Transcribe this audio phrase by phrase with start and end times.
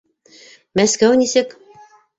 [0.81, 1.57] Мәскәү нисек?